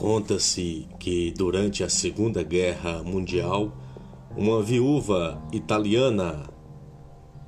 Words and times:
Conta-se 0.00 0.88
que 0.98 1.30
durante 1.36 1.84
a 1.84 1.88
Segunda 1.90 2.42
Guerra 2.42 3.02
Mundial, 3.02 3.70
uma 4.34 4.62
viúva 4.62 5.38
italiana 5.52 6.44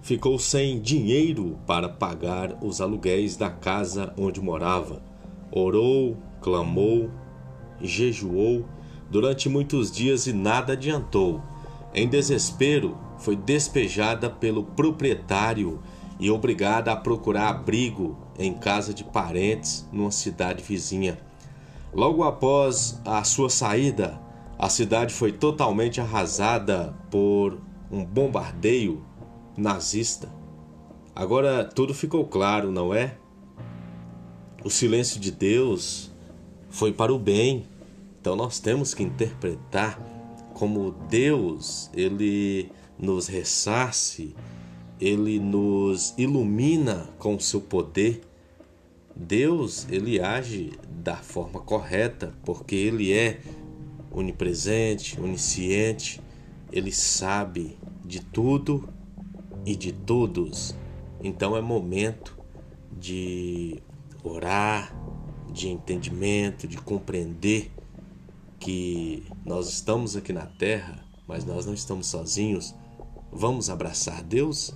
ficou 0.03 0.39
sem 0.39 0.79
dinheiro 0.79 1.59
para 1.67 1.89
pagar 1.89 2.59
os 2.63 2.83
aluguéis 2.83 3.39
da 3.39 3.49
casa 3.49 4.13
onde 4.19 4.39
morava. 4.39 5.03
Orou, 5.51 6.19
clamou, 6.43 7.09
jejuou 7.81 8.67
durante 9.11 9.49
muitos 9.49 9.91
dias 9.91 10.27
e 10.27 10.35
nada 10.35 10.75
adiantou. 10.75 11.41
Em 11.95 12.07
desespero, 12.07 12.99
foi 13.17 13.35
despejada 13.35 14.29
pelo 14.29 14.63
proprietário 14.63 15.81
e 16.21 16.31
obrigada 16.31 16.93
a 16.93 16.97
procurar 16.97 17.49
abrigo 17.49 18.15
em 18.39 18.53
casa 18.53 18.93
de 18.93 19.05
parentes 19.05 19.89
numa 19.91 20.11
cidade 20.11 20.63
vizinha. 20.63 21.32
Logo 21.93 22.25
após 22.25 23.01
a 23.05 23.23
sua 23.23 23.51
saída, 23.51 24.19
a 24.59 24.69
cidade 24.69 25.13
foi 25.13 25.31
totalmente 25.31 26.01
arrasada 26.01 26.95
por 27.11 27.59
um 27.91 28.05
bombardeio 28.05 29.05
nazista. 29.57 30.33
Agora 31.15 31.65
tudo 31.65 31.93
ficou 31.93 32.25
claro, 32.27 32.73
não 32.73 32.95
é? 32.95 33.19
O 34.65 34.71
silêncio 34.71 35.21
de 35.21 35.31
Deus 35.31 36.11
foi 36.71 36.93
para 36.93 37.13
o 37.13 37.19
bem. 37.19 37.67
Então 38.21 38.35
nós 38.37 38.59
temos 38.59 38.95
que 38.95 39.03
interpretar 39.03 40.01
como 40.55 40.93
Deus, 41.11 41.91
ele 41.93 42.71
nos 42.99 43.27
ressarce, 43.27 44.35
ele 45.01 45.39
nos 45.39 46.15
ilumina 46.17 47.11
com 47.19 47.35
o 47.35 47.41
seu 47.41 47.61
poder. 47.61 48.23
Deus, 49.15 49.87
ele 49.91 50.21
age 50.21 50.73
da 50.89 51.17
forma 51.17 51.61
correta, 51.61 52.33
porque 52.45 52.75
ele 52.75 53.13
é 53.13 53.41
onipresente, 54.11 55.21
onisciente, 55.21 56.21
ele 56.71 56.93
sabe 56.93 57.79
de 58.05 58.21
tudo 58.21 58.89
e 59.65 59.77
de 59.77 59.93
todos. 59.93 60.75
Então 61.23 61.57
é 61.57 61.61
momento 61.61 62.37
de 62.99 63.83
orar, 64.23 64.95
de 65.53 65.69
entendimento, 65.69 66.67
de 66.67 66.77
compreender 66.77 67.71
que 68.59 69.25
nós 69.45 69.69
estamos 69.69 70.17
aqui 70.17 70.33
na 70.33 70.47
terra, 70.47 71.05
mas 71.27 71.45
nós 71.45 71.67
não 71.67 71.75
estamos 71.75 72.07
sozinhos. 72.07 72.75
Vamos 73.31 73.69
abraçar 73.69 74.23
Deus? 74.23 74.75